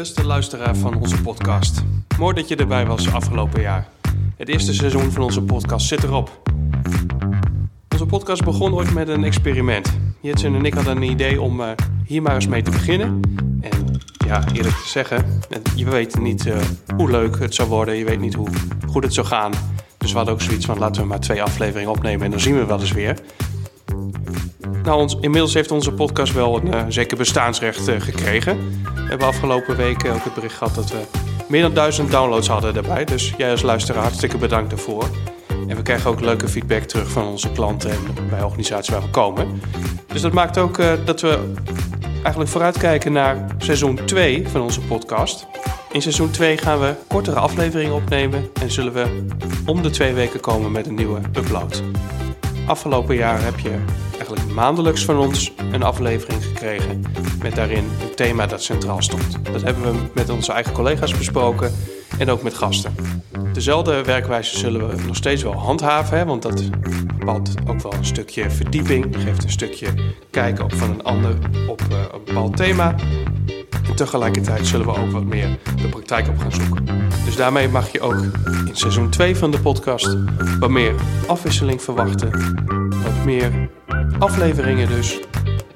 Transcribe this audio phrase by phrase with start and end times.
[0.00, 1.82] Beste luisteraar van onze podcast.
[2.18, 3.88] Mooi dat je erbij was afgelopen jaar.
[4.36, 6.42] Het eerste seizoen van onze podcast zit erop.
[7.92, 9.98] Onze podcast begon ooit met een experiment.
[10.20, 11.70] Jitsen en ik hadden een idee om uh,
[12.04, 13.20] hier maar eens mee te beginnen.
[13.60, 15.40] En ja, eerlijk te zeggen,
[15.74, 16.56] je weet niet uh,
[16.96, 17.96] hoe leuk het zou worden.
[17.96, 18.48] Je weet niet hoe
[18.88, 19.52] goed het zou gaan.
[19.98, 22.56] Dus we hadden ook zoiets van laten we maar twee afleveringen opnemen en dan zien
[22.56, 23.18] we wel eens weer.
[24.82, 28.58] Nou, ons, inmiddels heeft onze podcast wel een uh, zeker bestaansrecht uh, gekregen.
[28.94, 31.00] We hebben afgelopen weken ook het bericht gehad dat we
[31.48, 33.04] meer dan duizend downloads hadden daarbij.
[33.04, 35.04] Dus jij als luisteraar hartstikke bedankt daarvoor.
[35.68, 39.10] En we krijgen ook leuke feedback terug van onze klanten en bij organisaties waar we
[39.10, 39.60] komen.
[40.06, 41.52] Dus dat maakt ook dat we
[42.22, 45.46] eigenlijk vooruitkijken naar seizoen 2 van onze podcast.
[45.92, 49.24] In seizoen 2 gaan we kortere afleveringen opnemen en zullen we
[49.66, 51.82] om de twee weken komen met een nieuwe upload.
[52.66, 53.78] Afgelopen jaar heb je
[54.16, 57.04] eigenlijk maandelijks van ons een aflevering gekregen
[57.42, 59.44] met daarin een thema dat centraal stond.
[59.52, 61.72] Dat hebben we met onze eigen collega's besproken
[62.18, 62.94] en ook met gasten.
[63.52, 66.70] Dezelfde werkwijze zullen we nog steeds wel handhaven, want dat
[67.18, 69.86] bepaalt ook wel een stukje verdieping, geeft een stukje
[70.30, 71.34] kijken op van een ander
[71.68, 72.94] op uh, een bepaald thema.
[73.88, 76.84] En tegelijkertijd zullen we ook wat meer de praktijk op gaan zoeken.
[77.24, 78.22] Dus daarmee mag je ook
[78.66, 80.16] in seizoen 2 van de podcast
[80.58, 80.94] wat meer
[81.26, 82.30] afwisseling verwachten.
[83.02, 83.68] Wat meer
[84.18, 85.20] afleveringen dus.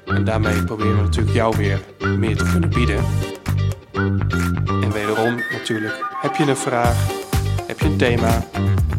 [0.05, 1.81] En daarmee proberen we natuurlijk jou weer
[2.17, 3.03] meer te kunnen bieden.
[4.81, 7.07] En wederom natuurlijk, heb je een vraag,
[7.67, 8.45] heb je een thema,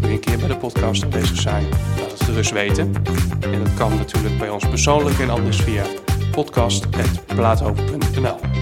[0.00, 1.64] wil je een keer bij de podcast aanwezig zijn,
[1.98, 2.92] laat het gerust weten.
[3.40, 5.82] En dat kan natuurlijk bij ons persoonlijk en anders via
[6.30, 8.55] podcast.plaathoven.nl